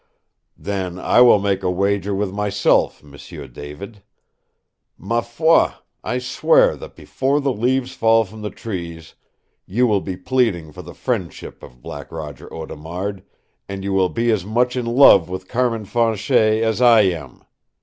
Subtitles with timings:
[0.57, 4.01] "Then I will make a wager with myself, M'sieu David.
[4.97, 9.13] MA FOI, I swear that before the leaves fall from the trees,
[9.67, 13.21] you will be pleading for the friendship of Black Roger Audemard,
[13.69, 17.43] and you will be as much in love with Carmin Fanchet as I am!